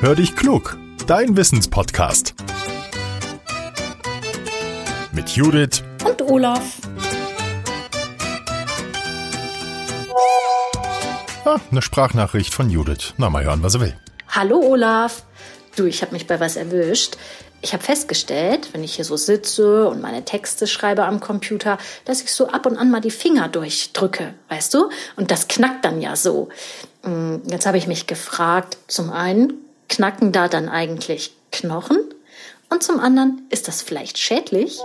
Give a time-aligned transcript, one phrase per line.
[0.00, 2.32] Hör dich klug, dein Wissenspodcast.
[5.10, 6.76] Mit Judith und Olaf.
[11.44, 13.14] Ah, eine Sprachnachricht von Judith.
[13.16, 13.96] Na, mal hören, was er will.
[14.28, 15.24] Hallo Olaf.
[15.74, 17.16] Du, ich habe mich bei was erwischt.
[17.60, 22.22] Ich habe festgestellt, wenn ich hier so sitze und meine Texte schreibe am Computer, dass
[22.22, 24.90] ich so ab und an mal die Finger durchdrücke, weißt du?
[25.16, 26.50] Und das knackt dann ja so.
[27.02, 29.54] Hm, jetzt habe ich mich gefragt, zum einen,
[29.88, 31.98] knacken da dann eigentlich Knochen?
[32.70, 34.78] Und zum anderen, ist das vielleicht schädlich?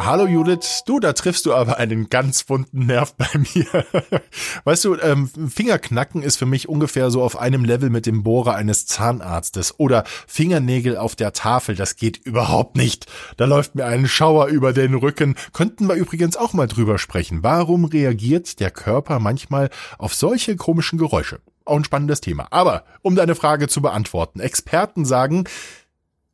[0.00, 3.84] Hallo Judith, du, da triffst du aber einen ganz wunden Nerv bei mir.
[4.64, 8.54] Weißt du, ähm, Fingerknacken ist für mich ungefähr so auf einem Level mit dem Bohrer
[8.54, 13.06] eines Zahnarztes oder Fingernägel auf der Tafel, das geht überhaupt nicht.
[13.36, 15.34] Da läuft mir ein Schauer über den Rücken.
[15.52, 17.42] Könnten wir übrigens auch mal drüber sprechen.
[17.42, 19.68] Warum reagiert der Körper manchmal
[19.98, 21.40] auf solche komischen Geräusche?
[21.68, 22.48] Auch ein spannendes Thema.
[22.50, 25.44] Aber um deine Frage zu beantworten, Experten sagen,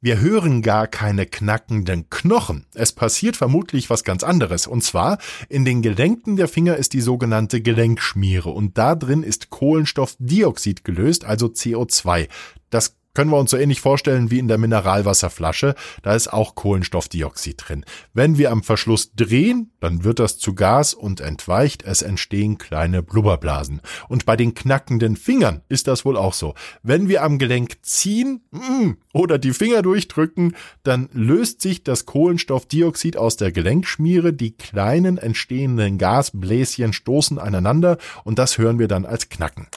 [0.01, 2.67] wir hören gar keine knackenden Knochen.
[2.75, 4.67] Es passiert vermutlich was ganz anderes.
[4.67, 5.19] Und zwar,
[5.49, 11.25] in den Gelenken der Finger ist die sogenannte Gelenkschmiere und da drin ist Kohlenstoffdioxid gelöst,
[11.25, 12.29] also CO2.
[12.69, 15.75] Das können wir uns so ähnlich vorstellen wie in der Mineralwasserflasche.
[16.03, 17.85] Da ist auch Kohlenstoffdioxid drin.
[18.13, 21.85] Wenn wir am Verschluss drehen, dann wird das zu Gas und entweicht.
[21.85, 23.81] Es entstehen kleine Blubberblasen.
[24.09, 26.55] Und bei den knackenden Fingern ist das wohl auch so.
[26.83, 33.17] Wenn wir am Gelenk ziehen mm, oder die Finger durchdrücken, dann löst sich das Kohlenstoffdioxid
[33.17, 34.33] aus der Gelenkschmiere.
[34.33, 39.69] Die kleinen entstehenden Gasbläschen stoßen aneinander und das hören wir dann als Knacken.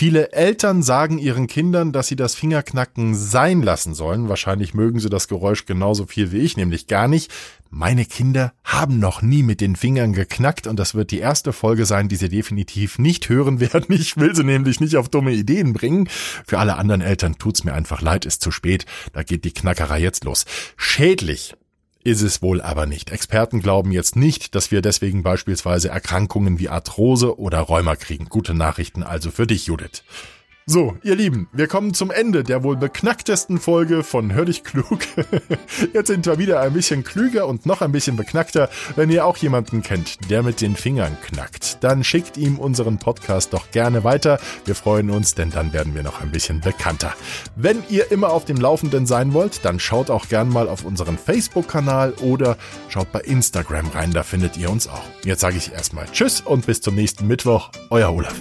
[0.00, 4.30] Viele Eltern sagen ihren Kindern, dass sie das Fingerknacken sein lassen sollen.
[4.30, 7.30] Wahrscheinlich mögen sie das Geräusch genauso viel wie ich, nämlich gar nicht.
[7.68, 11.84] Meine Kinder haben noch nie mit den Fingern geknackt und das wird die erste Folge
[11.84, 13.94] sein, die sie definitiv nicht hören werden.
[13.94, 16.08] Ich will sie nämlich nicht auf dumme Ideen bringen.
[16.46, 18.86] Für alle anderen Eltern tut's mir einfach leid, ist zu spät.
[19.12, 20.46] Da geht die Knackerei jetzt los.
[20.78, 21.52] Schädlich
[22.02, 23.10] ist es wohl aber nicht.
[23.10, 28.26] Experten glauben jetzt nicht, dass wir deswegen beispielsweise Erkrankungen wie Arthrose oder Rheuma kriegen.
[28.26, 30.02] Gute Nachrichten also für dich, Judith.
[30.72, 35.00] So, ihr Lieben, wir kommen zum Ende der wohl beknacktesten Folge von Hör dich klug.
[35.92, 38.70] Jetzt sind wir wieder ein bisschen klüger und noch ein bisschen beknackter.
[38.94, 43.52] Wenn ihr auch jemanden kennt, der mit den Fingern knackt, dann schickt ihm unseren Podcast
[43.52, 44.38] doch gerne weiter.
[44.64, 47.14] Wir freuen uns, denn dann werden wir noch ein bisschen bekannter.
[47.56, 51.18] Wenn ihr immer auf dem Laufenden sein wollt, dann schaut auch gern mal auf unseren
[51.18, 52.56] Facebook-Kanal oder
[52.88, 55.02] schaut bei Instagram rein, da findet ihr uns auch.
[55.24, 57.72] Jetzt sage ich erstmal Tschüss und bis zum nächsten Mittwoch.
[57.90, 58.36] Euer Olaf.